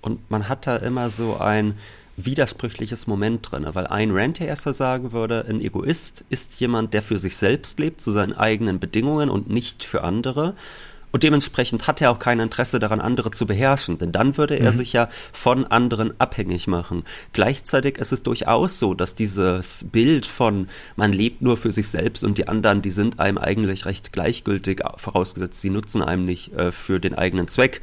Und 0.00 0.30
man 0.30 0.48
hat 0.48 0.66
da 0.66 0.76
immer 0.76 1.10
so 1.10 1.36
ein 1.36 1.74
widersprüchliches 2.16 3.06
Moment 3.06 3.50
drin, 3.50 3.66
weil 3.72 3.86
ein 3.86 4.14
erst 4.16 4.62
sagen 4.64 5.12
würde, 5.12 5.46
ein 5.48 5.60
Egoist 5.60 6.24
ist 6.30 6.58
jemand, 6.60 6.92
der 6.92 7.02
für 7.02 7.18
sich 7.18 7.36
selbst 7.36 7.78
lebt, 7.78 8.00
zu 8.00 8.10
seinen 8.10 8.32
eigenen 8.32 8.80
Bedingungen 8.80 9.30
und 9.30 9.48
nicht 9.48 9.84
für 9.84 10.02
andere. 10.02 10.54
Und 11.10 11.22
dementsprechend 11.22 11.86
hat 11.86 12.02
er 12.02 12.10
auch 12.10 12.18
kein 12.18 12.38
Interesse 12.38 12.78
daran, 12.78 13.00
andere 13.00 13.30
zu 13.30 13.46
beherrschen, 13.46 13.96
denn 13.96 14.12
dann 14.12 14.36
würde 14.36 14.58
er 14.58 14.72
mhm. 14.72 14.76
sich 14.76 14.92
ja 14.92 15.08
von 15.32 15.64
anderen 15.64 16.12
abhängig 16.20 16.66
machen. 16.66 17.04
Gleichzeitig 17.32 17.96
ist 17.96 18.12
es 18.12 18.22
durchaus 18.22 18.78
so, 18.78 18.92
dass 18.92 19.14
dieses 19.14 19.86
Bild 19.90 20.26
von 20.26 20.68
man 20.96 21.12
lebt 21.12 21.40
nur 21.40 21.56
für 21.56 21.70
sich 21.70 21.88
selbst 21.88 22.24
und 22.24 22.36
die 22.36 22.46
anderen, 22.46 22.82
die 22.82 22.90
sind 22.90 23.20
einem 23.20 23.38
eigentlich 23.38 23.86
recht 23.86 24.12
gleichgültig, 24.12 24.82
vorausgesetzt, 24.96 25.60
sie 25.60 25.70
nutzen 25.70 26.02
einem 26.02 26.26
nicht 26.26 26.52
äh, 26.52 26.72
für 26.72 27.00
den 27.00 27.14
eigenen 27.14 27.48
Zweck, 27.48 27.80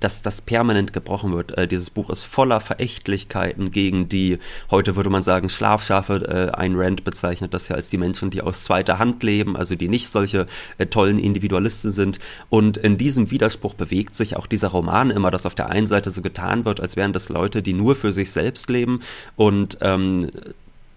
dass 0.00 0.22
das 0.22 0.40
permanent 0.42 0.92
gebrochen 0.92 1.32
wird. 1.32 1.56
Äh, 1.56 1.68
dieses 1.68 1.90
Buch 1.90 2.10
ist 2.10 2.22
voller 2.22 2.60
Verächtlichkeiten 2.60 3.70
gegen 3.70 4.08
die, 4.08 4.38
heute 4.70 4.96
würde 4.96 5.10
man 5.10 5.22
sagen, 5.22 5.48
Schlafschafe. 5.48 6.50
Äh, 6.54 6.56
ein 6.56 6.74
Rand 6.76 7.04
bezeichnet 7.04 7.54
das 7.54 7.68
ja 7.68 7.76
als 7.76 7.90
die 7.90 7.98
Menschen, 7.98 8.30
die 8.30 8.42
aus 8.42 8.64
zweiter 8.64 8.98
Hand 8.98 9.22
leben, 9.22 9.56
also 9.56 9.74
die 9.74 9.88
nicht 9.88 10.08
solche 10.08 10.46
äh, 10.78 10.86
tollen 10.86 11.18
Individualisten 11.18 11.90
sind. 11.90 12.18
Und 12.48 12.76
in 12.76 12.96
diesem 12.96 13.30
Widerspruch 13.30 13.74
bewegt 13.74 14.14
sich 14.14 14.36
auch 14.36 14.46
dieser 14.46 14.68
Roman 14.68 15.10
immer, 15.10 15.30
dass 15.30 15.46
auf 15.46 15.54
der 15.54 15.68
einen 15.68 15.86
Seite 15.86 16.10
so 16.10 16.22
getan 16.22 16.64
wird, 16.64 16.80
als 16.80 16.96
wären 16.96 17.12
das 17.12 17.28
Leute, 17.28 17.62
die 17.62 17.74
nur 17.74 17.94
für 17.94 18.12
sich 18.12 18.30
selbst 18.30 18.68
leben 18.70 19.00
und 19.36 19.78
ähm, 19.80 20.30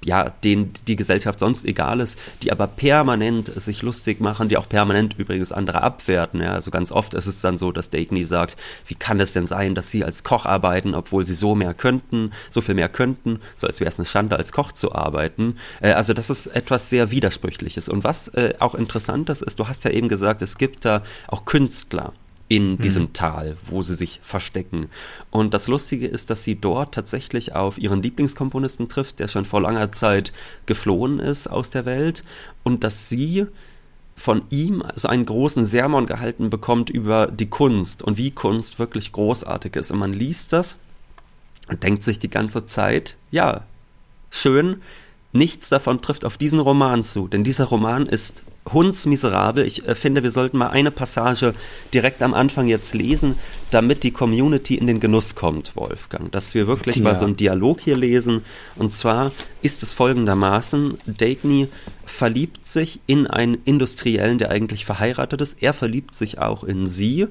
ja, 0.06 0.30
denen 0.44 0.72
die 0.88 0.96
Gesellschaft 0.96 1.40
sonst 1.40 1.66
egal 1.66 2.00
ist, 2.00 2.20
die 2.44 2.52
aber 2.52 2.68
permanent 2.68 3.52
sich 3.60 3.82
lustig 3.82 4.22
machen, 4.22 4.50
die 4.50 4.58
auch 4.58 4.70
permanent 4.70 5.16
übrigens 5.18 5.52
andere 5.52 5.82
abwerten. 5.82 6.42
Ja. 6.42 6.54
Also 6.54 6.70
ganz 6.70 6.92
oft 6.92 7.16
ist 7.16 7.26
es 7.26 7.42
dann 7.42 7.58
so, 7.58 7.72
dass 7.72 7.90
Dagny 7.90 8.24
sagt, 8.24 8.56
wie 8.86 8.96
kann 8.96 9.20
es 9.20 9.34
denn 9.34 9.48
sein, 9.48 9.74
dass 9.74 9.90
sie 9.90 10.06
als 10.06 10.24
Koch 10.24 10.46
arbeiten, 10.46 10.94
obwohl 10.94 11.26
sie 11.26 11.34
so 11.34 11.56
mehr 11.56 11.74
könnten, 11.74 12.32
so 12.52 12.62
viel 12.62 12.76
mehr 12.76 12.90
könnten, 12.90 13.40
so 13.56 13.66
als 13.66 13.80
wäre 13.80 13.90
es 13.90 13.98
eine 13.98 14.06
Schande, 14.06 14.38
als 14.38 14.52
Koch 14.52 14.72
zu 14.72 14.94
arbeiten. 14.94 15.58
Äh, 15.82 15.94
also 15.94 16.14
das 16.14 16.30
ist 16.30 16.48
etwas 16.48 16.90
sehr 16.90 17.10
Widersprüchliches. 17.10 17.90
Und 17.90 18.04
was 18.04 18.28
äh, 18.30 18.54
auch 18.60 18.76
interessant 18.76 19.30
ist, 19.30 19.42
ist, 19.42 19.60
du 19.60 19.68
hast 19.68 19.86
ja 19.86 19.92
eben 19.92 20.08
gesagt, 20.08 20.44
es 20.44 20.58
gibt 20.58 20.86
da 20.86 21.02
auch 21.28 21.46
Künstler 21.46 22.14
in 22.48 22.74
mhm. 22.74 22.78
diesem 22.80 23.04
mhm. 23.04 23.14
Tal, 23.14 23.58
wo 23.66 23.82
sie 23.82 23.96
sich 23.96 24.20
verstecken. 24.24 24.90
Und 25.32 25.54
das 25.54 25.68
Lustige 25.68 26.08
ist, 26.08 26.30
dass 26.30 26.44
sie 26.44 26.56
dort 26.56 26.94
tatsächlich 26.94 27.56
auf 27.56 27.78
ihren 27.78 28.04
Lieblingskomponisten 28.04 28.88
trifft, 28.88 29.20
der 29.20 29.28
schon 29.28 29.46
vor 29.46 29.62
langer 29.62 29.92
Zeit 29.92 30.32
geflohen 30.66 31.20
ist 31.20 31.48
aus 31.48 31.70
der 31.70 31.86
Welt 31.86 32.24
und 32.64 32.84
dass 32.84 33.10
sie 33.10 33.48
von 34.16 34.44
ihm 34.50 34.84
so 34.94 35.08
einen 35.10 35.26
großen 35.26 35.66
Sermon 35.66 36.06
gehalten 36.06 36.50
bekommt 36.50 36.90
über 36.90 37.28
die 37.28 37.50
Kunst 37.50 38.02
und 38.02 38.18
wie 38.18 38.32
Kunst 38.32 38.80
wirklich 38.80 39.12
großartig 39.12 39.76
ist. 39.76 39.92
Und 39.92 40.00
man 40.00 40.14
liest 40.14 40.54
das 40.54 40.78
und 41.68 41.84
denkt 41.84 42.04
sich 42.04 42.20
die 42.20 42.30
ganze 42.30 42.66
Zeit, 42.66 43.18
ja, 43.32 43.64
schön, 44.30 44.82
nichts 45.36 45.70
davon 45.70 46.02
trifft 46.02 46.26
auf 46.26 46.38
diesen 46.38 46.60
Roman 46.60 47.04
zu, 47.04 47.28
denn 47.28 47.44
dieser 47.44 47.66
Roman 47.66 48.08
ist 48.08 48.44
hundsmiserabel. 48.72 49.66
Ich 49.66 49.88
äh, 49.88 49.96
finde, 49.96 50.24
wir 50.24 50.32
sollten 50.32 50.58
mal 50.58 50.70
eine 50.70 50.92
Passage 50.92 51.54
direkt 51.94 52.24
am 52.24 52.34
Anfang 52.34 52.68
jetzt 52.68 52.94
lesen, 52.94 53.36
damit 53.72 54.04
die 54.04 54.12
Community 54.12 54.76
in 54.76 54.88
den 54.88 55.00
Genuss 55.00 55.36
kommt, 55.36 55.76
Wolfgang. 55.76 56.32
Dass 56.32 56.56
wir 56.56 56.68
wirklich 56.68 56.98
ja. 56.98 57.04
mal 57.04 57.16
so 57.16 57.26
einen 57.26 57.38
Dialog 57.38 57.82
hier 57.82 57.96
lesen. 57.96 58.44
Und 58.76 58.94
zwar 58.94 59.32
ist 59.62 59.84
es 59.84 59.94
folgendermaßen, 59.94 60.98
Dagny 61.06 61.68
verliebt 62.06 62.66
sich 62.66 63.00
in 63.08 63.28
einen 63.28 63.58
Industriellen, 63.66 64.38
der 64.38 64.52
eigentlich 64.52 64.86
verheiratet 64.86 65.42
ist. 65.42 65.62
Er 65.62 65.74
verliebt 65.74 66.16
sich 66.16 66.40
auch 66.40 66.64
in 66.64 66.88
sie. 66.88 67.28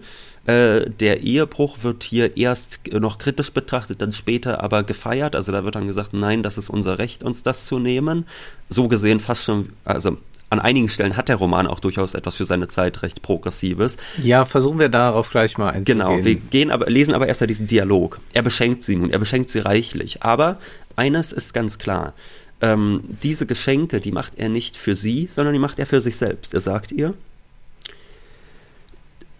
Äh, 0.46 0.90
der 0.90 1.22
Ehebruch 1.22 1.78
wird 1.82 2.04
hier 2.04 2.36
erst 2.36 2.80
noch 2.92 3.18
kritisch 3.18 3.52
betrachtet, 3.52 4.02
dann 4.02 4.12
später 4.12 4.62
aber 4.62 4.82
gefeiert. 4.82 5.34
Also 5.34 5.52
da 5.52 5.64
wird 5.64 5.74
dann 5.74 5.86
gesagt, 5.86 6.12
nein, 6.12 6.42
das 6.42 6.58
ist 6.58 6.68
unser 6.68 6.98
Recht, 6.98 7.22
uns 7.22 7.42
das 7.42 7.66
zu 7.66 7.78
nehmen. 7.78 8.26
So 8.68 8.88
gesehen 8.88 9.20
fast 9.20 9.44
schon, 9.44 9.70
also 9.84 10.18
an 10.50 10.60
einigen 10.60 10.88
Stellen 10.88 11.16
hat 11.16 11.28
der 11.28 11.36
Roman 11.36 11.66
auch 11.66 11.80
durchaus 11.80 12.14
etwas 12.14 12.36
für 12.36 12.44
seine 12.44 12.68
Zeit 12.68 13.02
recht 13.02 13.22
Progressives. 13.22 13.96
Ja, 14.22 14.44
versuchen 14.44 14.78
wir 14.78 14.88
darauf 14.88 15.30
gleich 15.30 15.58
mal 15.58 15.70
einzugehen. 15.70 15.98
Genau, 15.98 16.24
wir 16.24 16.34
gehen 16.36 16.70
aber, 16.70 16.86
lesen 16.86 17.14
aber 17.14 17.26
erst 17.26 17.40
mal 17.40 17.46
diesen 17.46 17.66
Dialog. 17.66 18.20
Er 18.32 18.42
beschenkt 18.42 18.82
sie 18.84 18.96
nun, 18.96 19.10
er 19.10 19.18
beschenkt 19.18 19.50
sie 19.50 19.60
reichlich. 19.60 20.22
Aber 20.22 20.58
eines 20.94 21.32
ist 21.32 21.54
ganz 21.54 21.78
klar. 21.78 22.12
Ähm, 22.60 23.02
diese 23.22 23.46
Geschenke, 23.46 24.00
die 24.00 24.12
macht 24.12 24.38
er 24.38 24.48
nicht 24.48 24.76
für 24.76 24.94
sie, 24.94 25.26
sondern 25.30 25.54
die 25.54 25.58
macht 25.58 25.78
er 25.78 25.86
für 25.86 26.00
sich 26.00 26.16
selbst. 26.16 26.54
Er 26.54 26.60
sagt 26.60 26.92
ihr, 26.92 27.14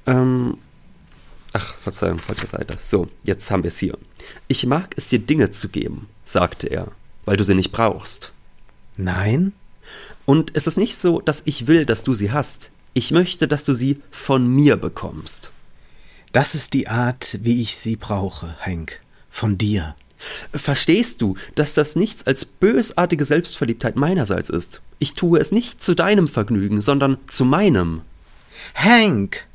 ähm, 0.07 0.59
ach, 1.55 1.75
Verzeihung, 1.79 2.19
falsche 2.19 2.47
Seite. 2.47 2.77
So, 2.85 3.09
jetzt 3.23 3.51
haben 3.51 3.63
wir 3.63 3.69
es 3.69 3.79
hier. 3.79 3.97
Ich 4.49 4.67
mag 4.67 4.93
es 4.97 5.09
dir 5.09 5.21
Dinge 5.21 5.51
zu 5.51 5.71
geben, 5.71 6.09
sagte 6.27 6.67
er, 6.67 6.89
weil 7.25 7.39
du 7.39 7.45
sie 7.45 7.55
nicht 7.55 7.73
brauchst. 7.73 8.33
Nein? 8.99 9.53
Und 10.27 10.55
es 10.55 10.67
ist 10.67 10.77
nicht 10.77 10.99
so, 10.99 11.21
dass 11.21 11.43
ich 11.47 11.67
will, 11.67 11.87
dass 11.87 12.03
du 12.03 12.13
sie 12.13 12.33
hast. 12.33 12.71
Ich 12.93 13.11
möchte, 13.11 13.49
dass 13.49 13.65
du 13.65 13.73
sie 13.73 14.01
von 14.11 14.47
mir 14.47 14.77
bekommst. 14.77 15.51
Das 16.33 16.55
ist 16.55 16.75
die 16.75 16.89
Art, 16.89 17.39
wie 17.43 17.61
ich 17.61 17.77
sie 17.77 17.97
brauche, 17.97 18.57
Hank. 18.61 19.01
Von 19.31 19.57
dir. 19.57 19.95
Verstehst 20.53 21.23
du, 21.23 21.37
dass 21.55 21.75
das 21.75 21.97
nichts 21.97 22.27
als 22.27 22.45
bösartige 22.45 23.25
Selbstverliebtheit 23.25 23.97
meinerseits 23.97 24.49
ist? 24.49 24.81
Ich 24.99 25.15
tue 25.15 25.39
es 25.39 25.53
nicht 25.53 25.85
zu 25.85 25.95
deinem 25.95 26.29
Vergnügen, 26.29 26.81
sondern 26.81 27.19
zu 27.27 27.45
meinem. 27.45 28.01
Hank! 28.75 29.47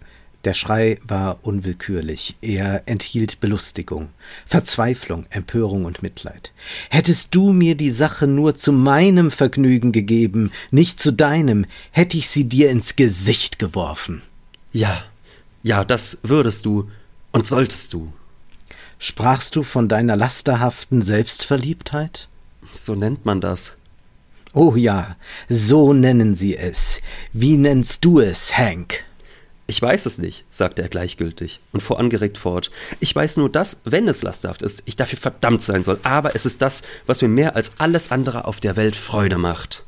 Der 0.45 0.53
Schrei 0.53 0.99
war 1.05 1.39
unwillkürlich, 1.41 2.37
er 2.41 2.83
enthielt 2.85 3.41
Belustigung, 3.41 4.09
Verzweiflung, 4.45 5.25
Empörung 5.31 5.83
und 5.83 6.01
Mitleid. 6.01 6.53
Hättest 6.89 7.35
du 7.35 7.51
mir 7.51 7.75
die 7.75 7.91
Sache 7.91 8.25
nur 8.25 8.55
zu 8.55 8.71
meinem 8.71 9.31
Vergnügen 9.31 9.91
gegeben, 9.91 10.51
nicht 10.71 11.01
zu 11.01 11.11
deinem, 11.11 11.65
hätte 11.91 12.17
ich 12.17 12.29
sie 12.29 12.45
dir 12.45 12.69
ins 12.69 12.95
Gesicht 12.95 13.59
geworfen. 13.59 14.21
Ja, 14.71 15.03
ja, 15.61 15.83
das 15.83 16.19
würdest 16.23 16.65
du 16.65 16.89
und 17.33 17.45
solltest 17.45 17.91
du. 17.91 18.13
Sprachst 18.97 19.57
du 19.57 19.63
von 19.63 19.89
deiner 19.89 20.15
lasterhaften 20.15 21.01
Selbstverliebtheit? 21.01 22.29
So 22.71 22.95
nennt 22.95 23.25
man 23.25 23.41
das. 23.41 23.73
Oh 24.53 24.75
ja, 24.75 25.17
so 25.49 25.91
nennen 25.91 26.35
sie 26.35 26.55
es. 26.55 27.01
Wie 27.33 27.57
nennst 27.57 28.05
du 28.05 28.19
es, 28.21 28.57
Hank? 28.57 29.05
Ich 29.69 29.79
weiß 29.79 30.07
es 30.07 30.17
nicht, 30.17 30.45
sagte 30.49 30.81
er 30.81 30.89
gleichgültig 30.89 31.59
und 31.71 31.83
fuhr 31.83 31.99
angeregt 31.99 32.39
fort. 32.39 32.71
Ich 32.99 33.15
weiß 33.15 33.37
nur, 33.37 33.51
dass, 33.51 33.81
wenn 33.83 34.07
es 34.07 34.23
lasthaft 34.23 34.63
ist, 34.63 34.81
ich 34.85 34.95
dafür 34.95 35.19
verdammt 35.19 35.61
sein 35.61 35.83
soll, 35.83 35.99
aber 36.01 36.35
es 36.35 36.47
ist 36.47 36.63
das, 36.63 36.81
was 37.05 37.21
mir 37.21 37.27
mehr 37.27 37.55
als 37.55 37.73
alles 37.77 38.09
andere 38.09 38.45
auf 38.45 38.59
der 38.59 38.75
Welt 38.77 38.95
Freude 38.95 39.37
macht. 39.37 39.85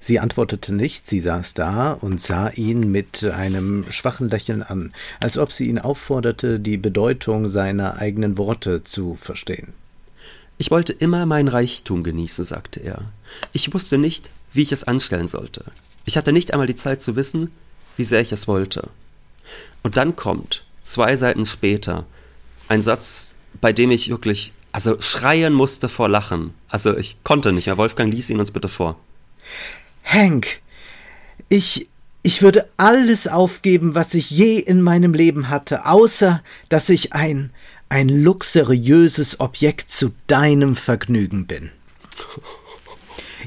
Sie 0.00 0.18
antwortete 0.18 0.74
nicht, 0.74 1.06
sie 1.06 1.20
saß 1.20 1.54
da 1.54 1.92
und 1.92 2.20
sah 2.20 2.48
ihn 2.48 2.90
mit 2.90 3.22
einem 3.22 3.84
schwachen 3.88 4.28
Lächeln 4.28 4.64
an, 4.64 4.92
als 5.20 5.38
ob 5.38 5.52
sie 5.52 5.68
ihn 5.68 5.78
aufforderte, 5.78 6.58
die 6.58 6.76
Bedeutung 6.76 7.46
seiner 7.46 7.98
eigenen 7.98 8.36
Worte 8.36 8.82
zu 8.82 9.14
verstehen. 9.14 9.74
Ich 10.58 10.72
wollte 10.72 10.92
immer 10.92 11.24
mein 11.24 11.46
Reichtum 11.46 12.02
genießen, 12.02 12.44
sagte 12.44 12.80
er. 12.80 13.02
Ich 13.52 13.72
wusste 13.72 13.96
nicht, 13.96 14.30
wie 14.52 14.62
ich 14.62 14.72
es 14.72 14.82
anstellen 14.82 15.28
sollte. 15.28 15.66
Ich 16.04 16.16
hatte 16.16 16.32
nicht 16.32 16.52
einmal 16.52 16.66
die 16.66 16.74
Zeit 16.74 17.00
zu 17.00 17.14
wissen, 17.14 17.52
wie 17.96 18.04
sehr 18.04 18.20
ich 18.20 18.32
es 18.32 18.48
wollte. 18.48 18.88
Und 19.82 19.96
dann 19.96 20.16
kommt, 20.16 20.64
zwei 20.82 21.16
Seiten 21.16 21.46
später, 21.46 22.06
ein 22.68 22.82
Satz, 22.82 23.36
bei 23.60 23.72
dem 23.72 23.90
ich 23.90 24.08
wirklich, 24.08 24.52
also 24.72 25.00
schreien 25.00 25.52
musste 25.52 25.88
vor 25.88 26.08
Lachen. 26.08 26.54
Also 26.68 26.96
ich 26.96 27.22
konnte 27.24 27.52
nicht 27.52 27.66
mehr. 27.66 27.76
Wolfgang, 27.76 28.12
lies 28.12 28.30
ihn 28.30 28.40
uns 28.40 28.50
bitte 28.50 28.68
vor. 28.68 28.98
Hank, 30.04 30.60
ich, 31.48 31.88
ich 32.22 32.42
würde 32.42 32.68
alles 32.76 33.28
aufgeben, 33.28 33.94
was 33.94 34.14
ich 34.14 34.30
je 34.30 34.58
in 34.58 34.82
meinem 34.82 35.14
Leben 35.14 35.48
hatte, 35.48 35.86
außer 35.86 36.42
dass 36.68 36.88
ich 36.88 37.12
ein, 37.12 37.50
ein 37.88 38.08
luxuriöses 38.08 39.40
Objekt 39.40 39.90
zu 39.90 40.12
deinem 40.26 40.76
Vergnügen 40.76 41.46
bin. 41.46 41.70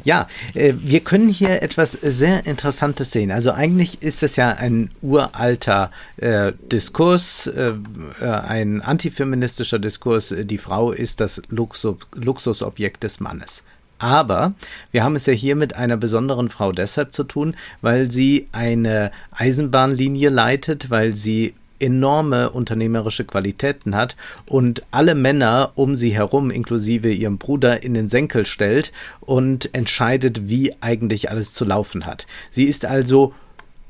Ja, 0.04 0.28
äh, 0.54 0.74
wir 0.78 1.00
können 1.00 1.30
hier 1.30 1.62
etwas 1.64 1.92
sehr 1.94 2.46
Interessantes 2.46 3.12
sehen. 3.12 3.32
Also 3.32 3.52
eigentlich 3.52 4.02
ist 4.02 4.24
es 4.24 4.36
ja 4.36 4.52
ein 4.52 4.92
uralter 5.02 5.92
äh, 6.18 6.54
Diskurs, 6.72 7.48
äh, 7.48 7.74
äh 8.22 8.25
ein 8.25 8.82
antifeministischer 8.82 9.80
Diskurs. 9.80 10.34
Die 10.38 10.58
Frau 10.58 10.92
ist 10.92 11.20
das 11.20 11.42
Luxus, 11.50 11.98
Luxusobjekt 12.16 13.04
des 13.04 13.20
Mannes. 13.20 13.64
Aber 13.98 14.54
wir 14.92 15.04
haben 15.04 15.16
es 15.16 15.25
ja 15.25 15.34
hier 15.34 15.56
mit 15.56 15.75
einer 15.75 15.98
besonderen 15.98 16.50
Frau 16.50 16.72
deshalb 16.72 17.14
zu 17.14 17.24
tun, 17.24 17.56
weil 17.82 18.12
sie 18.12 18.48
eine 18.52 19.12
Eisenbahnlinie 19.32 20.30
leitet, 20.30 20.90
weil 20.90 21.16
sie 21.16 21.56
enorme 21.86 22.50
unternehmerische 22.50 23.24
Qualitäten 23.24 23.96
hat 23.96 24.15
und 24.46 24.84
alle 24.92 25.15
Männer 25.15 25.72
um 25.75 25.96
sie 25.96 26.13
herum, 26.13 26.51
inklusive 26.51 27.12
ihrem 27.12 27.38
Bruder, 27.38 27.84
in 27.84 27.94
den 27.94 28.10
Senkel 28.10 28.46
stellt 28.46 28.92
und 29.22 29.74
entscheidet, 29.74 30.50
wie 30.50 30.75
eigentlich 30.82 31.30
alles 31.30 31.54
zu 31.54 31.63
laufen 31.63 32.06
hat. 32.06 32.27
Sie 32.51 32.65
ist 32.65 32.86
also 32.86 33.34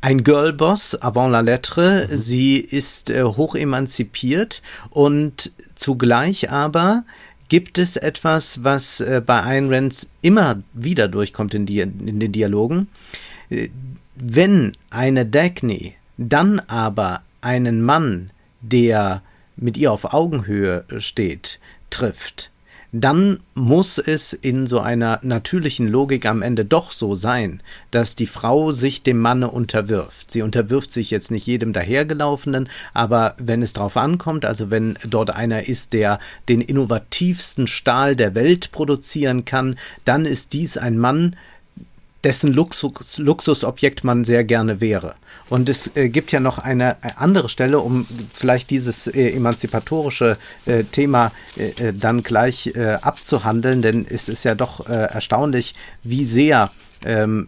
ein 0.01 0.23
Girlboss 0.23 0.93
avant 1.01 1.31
la 1.31 1.39
lettre. 1.39 2.07
Mhm. 2.07 2.17
Sie 2.17 2.57
ist 2.57 3.09
äh, 3.09 3.23
hoch 3.23 3.55
emanzipiert 3.55 4.61
und 4.91 5.51
zugleich 5.73 6.51
aber 6.51 7.03
gibt 7.49 7.77
es 7.77 7.95
etwas, 7.95 8.63
was 8.63 8.99
äh, 8.99 9.21
bei 9.25 9.41
Ayn 9.41 9.73
Rand 9.73 10.07
immer 10.21 10.61
wieder 10.73 11.07
durchkommt 11.07 11.53
in, 11.55 11.65
die, 11.65 11.79
in 11.79 12.19
den 12.19 12.31
Dialogen. 12.31 12.87
Äh, 13.49 13.69
wenn 14.15 14.71
eine 14.89 15.25
Dagny 15.25 15.95
dann 16.17 16.59
aber 16.67 17.21
einen 17.45 17.81
Mann, 17.81 18.31
der 18.61 19.21
mit 19.55 19.77
ihr 19.77 19.91
auf 19.91 20.13
Augenhöhe 20.13 20.83
steht, 20.97 21.59
trifft, 21.89 22.51
dann 23.01 23.41
muss 23.55 23.97
es 23.97 24.31
in 24.31 24.67
so 24.67 24.79
einer 24.79 25.19
natürlichen 25.21 25.87
Logik 25.87 26.25
am 26.25 26.41
Ende 26.41 26.63
doch 26.63 26.93
so 26.93 27.13
sein, 27.13 27.61
dass 27.91 28.15
die 28.15 28.27
Frau 28.27 28.71
sich 28.71 29.03
dem 29.03 29.19
Manne 29.19 29.51
unterwirft. 29.51 30.31
Sie 30.31 30.41
unterwirft 30.41 30.93
sich 30.93 31.11
jetzt 31.11 31.29
nicht 31.29 31.45
jedem 31.45 31.73
dahergelaufenen, 31.73 32.69
aber 32.93 33.35
wenn 33.37 33.61
es 33.61 33.73
drauf 33.73 33.97
ankommt, 33.97 34.45
also 34.45 34.71
wenn 34.71 34.97
dort 35.05 35.29
einer 35.29 35.67
ist, 35.67 35.91
der 35.91 36.19
den 36.47 36.61
innovativsten 36.61 37.67
Stahl 37.67 38.15
der 38.15 38.33
Welt 38.33 38.71
produzieren 38.71 39.43
kann, 39.43 39.77
dann 40.05 40.25
ist 40.25 40.53
dies 40.53 40.77
ein 40.77 40.97
Mann, 40.97 41.35
dessen 42.25 42.51
Luxus, 42.51 43.19
Luxusobjekt 43.19 44.03
man 44.03 44.25
sehr 44.25 44.43
gerne 44.43 44.81
wäre. 44.81 45.13
Und 45.47 45.69
es 45.69 45.95
äh, 45.95 46.09
gibt 46.09 46.31
ja 46.31 46.39
noch 46.39 46.57
eine, 46.57 46.97
eine, 47.01 47.17
andere 47.19 47.49
Stelle, 47.49 47.79
um 47.79 48.07
vielleicht 48.33 48.71
dieses 48.71 49.05
äh, 49.05 49.29
emanzipatorische 49.29 50.37
äh, 50.65 50.83
Thema 50.85 51.31
äh, 51.55 51.89
äh, 51.89 51.93
dann 51.93 52.23
gleich 52.23 52.73
äh, 52.75 52.97
abzuhandeln, 53.01 53.83
denn 53.83 54.07
es 54.09 54.27
ist 54.27 54.43
ja 54.43 54.55
doch 54.55 54.89
erstaunlich, 54.89 55.75
wie 56.03 56.25
sehr 56.25 56.71
ähm, 57.05 57.47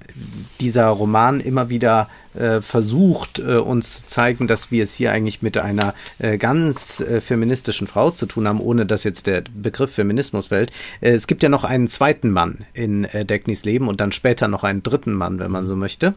dieser 0.59 0.87
Roman 0.87 1.39
immer 1.39 1.69
wieder 1.69 2.07
äh, 2.37 2.61
versucht, 2.61 3.39
äh, 3.39 3.57
uns 3.57 3.97
zu 3.97 4.07
zeigen, 4.07 4.47
dass 4.47 4.71
wir 4.71 4.83
es 4.83 4.93
hier 4.93 5.11
eigentlich 5.11 5.41
mit 5.41 5.57
einer 5.57 5.93
äh, 6.19 6.37
ganz 6.37 6.99
äh, 6.99 7.21
feministischen 7.21 7.87
Frau 7.87 8.11
zu 8.11 8.25
tun 8.25 8.47
haben, 8.47 8.59
ohne 8.59 8.85
dass 8.85 9.03
jetzt 9.03 9.27
der 9.27 9.43
Begriff 9.53 9.91
Feminismus 9.91 10.47
fällt. 10.47 10.71
Äh, 11.01 11.11
es 11.11 11.27
gibt 11.27 11.43
ja 11.43 11.49
noch 11.49 11.63
einen 11.63 11.87
zweiten 11.87 12.31
Mann 12.31 12.65
in 12.73 13.05
äh, 13.05 13.25
Decknys 13.25 13.65
Leben 13.65 13.87
und 13.87 14.01
dann 14.01 14.11
später 14.11 14.47
noch 14.47 14.63
einen 14.63 14.83
dritten 14.83 15.13
Mann, 15.13 15.39
wenn 15.39 15.51
man 15.51 15.65
so 15.65 15.75
möchte. 15.75 16.13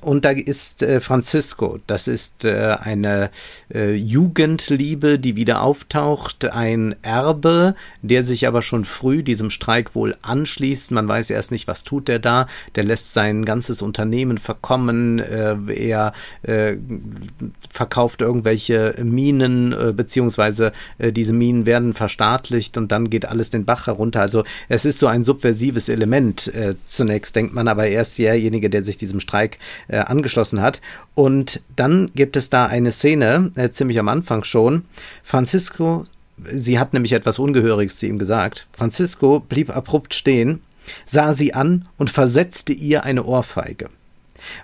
und 0.00 0.24
da 0.24 0.30
ist 0.30 0.84
Francisco. 1.00 1.78
Das 1.86 2.08
ist 2.08 2.44
eine 2.46 3.30
Jugendliebe, 3.72 5.18
die 5.18 5.36
wieder 5.36 5.62
auftaucht, 5.62 6.44
ein 6.46 6.96
Erbe, 7.02 7.74
der 8.02 8.24
sich 8.24 8.46
aber 8.46 8.62
schon 8.62 8.84
früh 8.84 9.22
diesem 9.22 9.50
Streik 9.50 9.94
wohl 9.94 10.16
anschließt. 10.22 10.90
Man 10.92 11.08
weiß 11.08 11.30
erst 11.30 11.50
nicht, 11.50 11.66
was 11.68 11.84
tut 11.84 12.08
der 12.08 12.18
da. 12.18 12.46
Der 12.74 12.84
lässt 12.84 13.12
sein 13.12 13.44
ganzes 13.44 13.82
Unternehmen 13.82 14.38
verkommen 14.38 14.99
äh, 15.18 15.56
er 15.72 16.12
äh, 16.42 16.76
verkauft 17.70 18.20
irgendwelche 18.20 18.94
Minen, 19.02 19.72
äh, 19.72 19.92
beziehungsweise 19.92 20.72
äh, 20.98 21.12
diese 21.12 21.32
Minen 21.32 21.66
werden 21.66 21.94
verstaatlicht 21.94 22.76
und 22.76 22.92
dann 22.92 23.10
geht 23.10 23.26
alles 23.26 23.50
den 23.50 23.64
Bach 23.64 23.86
herunter. 23.86 24.20
Also 24.20 24.44
es 24.68 24.84
ist 24.84 24.98
so 24.98 25.06
ein 25.06 25.24
subversives 25.24 25.88
Element. 25.88 26.52
Äh, 26.54 26.74
zunächst 26.86 27.34
denkt 27.36 27.54
man 27.54 27.68
aber 27.68 27.86
erst 27.86 28.18
derjenige, 28.18 28.70
der 28.70 28.82
sich 28.82 28.96
diesem 28.96 29.20
Streik 29.20 29.58
äh, 29.88 29.98
angeschlossen 29.98 30.60
hat. 30.60 30.80
Und 31.14 31.62
dann 31.76 32.10
gibt 32.14 32.36
es 32.36 32.50
da 32.50 32.66
eine 32.66 32.92
Szene, 32.92 33.52
ziemlich 33.72 33.98
am 33.98 34.08
Anfang 34.08 34.44
schon. 34.44 34.84
Francisco 35.22 36.06
Sie 36.52 36.78
hat 36.78 36.92
nämlich 36.92 37.12
etwas 37.12 37.38
Ungehöriges 37.38 37.98
zu 37.98 38.06
ihm 38.06 38.18
gesagt. 38.18 38.66
Francisco 38.72 39.40
blieb 39.40 39.74
abrupt 39.74 40.14
stehen, 40.14 40.62
sah 41.04 41.34
sie 41.34 41.54
an 41.54 41.86
und 41.98 42.10
versetzte 42.10 42.72
ihr 42.72 43.04
eine 43.04 43.24
Ohrfeige. 43.24 43.90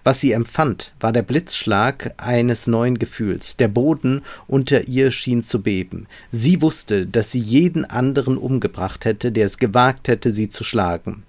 Was 0.04 0.20
sie 0.20 0.32
empfand, 0.32 0.92
war 1.00 1.12
der 1.12 1.22
Blitzschlag 1.22 2.14
eines 2.16 2.66
neuen 2.66 2.98
Gefühls. 2.98 3.56
Der 3.56 3.68
Boden 3.68 4.22
unter 4.46 4.88
ihr 4.88 5.10
schien 5.10 5.44
zu 5.44 5.62
beben. 5.62 6.06
Sie 6.32 6.62
wusste, 6.62 7.06
dass 7.06 7.32
sie 7.32 7.40
jeden 7.40 7.84
anderen 7.84 8.38
umgebracht 8.38 9.04
hätte, 9.04 9.32
der 9.32 9.46
es 9.46 9.58
gewagt 9.58 10.08
hätte, 10.08 10.32
sie 10.32 10.48
zu 10.48 10.64
schlagen. 10.64 11.24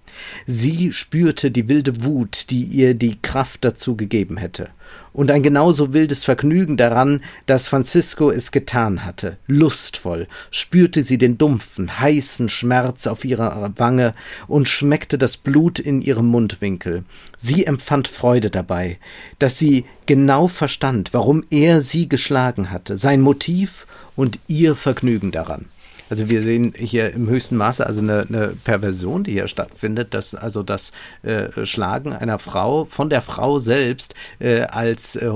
Sie 0.46 0.94
spürte 0.94 1.52
die 1.52 1.68
wilde 1.68 2.04
Wut, 2.04 2.50
die 2.50 2.64
ihr 2.64 2.94
die 2.94 3.22
Kraft 3.22 3.64
dazu 3.64 3.96
gegeben 3.96 4.38
hätte, 4.38 4.70
und 5.14 5.32
ein 5.32 5.44
genauso 5.44 5.94
wildes 5.94 6.24
Vergnügen 6.24 6.78
daran, 6.78 7.22
dass 7.46 7.70
Francisco 7.70 8.32
es 8.32 8.52
getan 8.52 9.06
hatte. 9.06 9.38
Lustvoll 9.48 10.28
spürte 10.52 11.04
sie 11.04 11.18
den 11.18 11.38
dumpfen, 11.38 12.00
heißen 12.00 12.50
Schmerz 12.50 13.08
auf 13.08 13.26
ihrer 13.26 13.74
Wange 13.78 14.14
und 14.48 14.70
schmeckte 14.70 15.18
das 15.18 15.38
Blut 15.38 15.80
in 15.80 16.02
ihrem 16.02 16.28
Mundwinkel. 16.28 17.04
Sie 17.38 17.66
empfand 17.66 18.08
Freude 18.08 18.50
dabei, 18.50 18.98
dass 19.40 19.58
sie 19.58 19.86
genau 20.06 20.48
verstand, 20.48 21.14
warum 21.14 21.44
er 21.50 21.82
sie 21.82 22.10
geschlagen 22.10 22.72
hatte, 22.72 22.98
sein 22.98 23.22
Motiv 23.22 23.88
und 24.16 24.40
ihr 24.48 24.76
Vergnügen 24.76 25.32
daran. 25.32 25.66
Also 26.10 26.30
wir 26.30 26.42
sehen 26.42 26.74
hier 26.78 27.14
im 27.14 27.30
höchsten 27.30 27.58
Maße 27.58 27.86
also 27.86 28.02
eine, 28.02 28.26
eine 28.28 28.48
Perversion, 28.64 29.24
die 29.24 29.34
hier 29.34 29.48
stattfindet, 29.48 30.14
dass 30.14 30.36
also 30.36 30.64
das 30.64 30.92
äh, 31.24 31.66
Schlagen 31.66 32.14
einer 32.14 32.40
Frau 32.40 32.86
von 32.86 33.10
der 33.10 33.22
Frau 33.22 33.60
selbst 33.60 34.16
äh, 34.40 34.62
als 34.62 35.16
äh, 35.16 35.30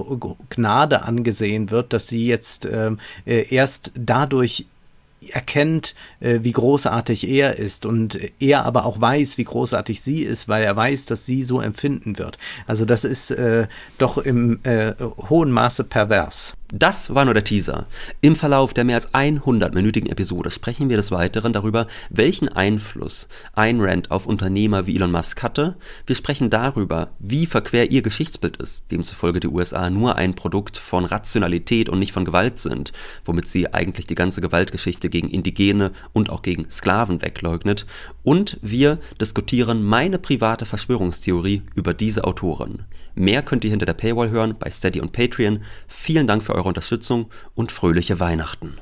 Gnade 0.49 1.03
angesehen 1.03 1.69
wird, 1.71 1.93
dass 1.93 2.07
sie 2.07 2.27
jetzt 2.27 2.65
ähm, 2.65 2.99
äh, 3.25 3.53
erst 3.53 3.91
dadurch 3.95 4.65
erkennt, 5.29 5.93
äh, 6.19 6.39
wie 6.41 6.51
großartig 6.51 7.27
er 7.27 7.57
ist 7.57 7.85
und 7.85 8.19
er 8.39 8.65
aber 8.65 8.85
auch 8.85 8.99
weiß, 8.99 9.37
wie 9.37 9.43
großartig 9.43 10.01
sie 10.01 10.23
ist, 10.23 10.47
weil 10.47 10.63
er 10.63 10.75
weiß, 10.75 11.05
dass 11.05 11.25
sie 11.25 11.43
so 11.43 11.61
empfinden 11.61 12.17
wird. 12.17 12.37
Also 12.65 12.85
das 12.85 13.03
ist 13.03 13.31
äh, 13.31 13.67
doch 13.97 14.17
im 14.17 14.59
äh, 14.63 14.93
hohen 15.29 15.51
Maße 15.51 15.83
pervers. 15.83 16.55
Das 16.73 17.13
war 17.13 17.25
nur 17.25 17.33
der 17.33 17.43
Teaser. 17.43 17.85
Im 18.21 18.37
Verlauf 18.37 18.73
der 18.73 18.85
mehr 18.85 18.95
als 18.95 19.13
100-minütigen 19.13 20.09
Episode 20.09 20.51
sprechen 20.51 20.87
wir 20.87 20.95
des 20.95 21.11
Weiteren 21.11 21.51
darüber, 21.51 21.85
welchen 22.09 22.47
Einfluss 22.47 23.27
Ayn 23.55 23.81
Rand 23.81 24.09
auf 24.09 24.25
Unternehmer 24.25 24.87
wie 24.87 24.95
Elon 24.95 25.11
Musk 25.11 25.43
hatte. 25.43 25.75
Wir 26.05 26.15
sprechen 26.15 26.49
darüber, 26.49 27.09
wie 27.19 27.45
verquer 27.45 27.91
ihr 27.91 28.01
Geschichtsbild 28.01 28.55
ist, 28.55 28.89
demzufolge 28.89 29.41
die 29.41 29.49
USA 29.49 29.89
nur 29.89 30.15
ein 30.15 30.33
Produkt 30.33 30.77
von 30.77 31.03
Rationalität 31.03 31.89
und 31.89 31.99
nicht 31.99 32.13
von 32.13 32.23
Gewalt 32.23 32.57
sind, 32.57 32.93
womit 33.25 33.49
sie 33.49 33.73
eigentlich 33.73 34.07
die 34.07 34.15
ganze 34.15 34.39
Gewaltgeschichte 34.39 35.09
gegen 35.09 35.27
Indigene 35.27 35.91
und 36.13 36.29
auch 36.29 36.41
gegen 36.41 36.71
Sklaven 36.71 37.21
wegleugnet. 37.21 37.85
Und 38.23 38.57
wir 38.61 38.97
diskutieren 39.19 39.83
meine 39.83 40.19
private 40.19 40.65
Verschwörungstheorie 40.65 41.63
über 41.75 41.93
diese 41.93 42.23
Autoren. 42.23 42.85
Mehr 43.15 43.41
könnt 43.41 43.63
ihr 43.63 43.69
hinter 43.69 43.85
der 43.85 43.93
Paywall 43.93 44.29
hören 44.29 44.55
bei 44.57 44.69
Steady 44.69 45.01
und 45.01 45.11
Patreon. 45.11 45.63
Vielen 45.87 46.27
Dank 46.27 46.43
für 46.43 46.55
eure 46.55 46.67
Unterstützung 46.67 47.29
und 47.55 47.71
fröhliche 47.71 48.19
Weihnachten. 48.19 48.77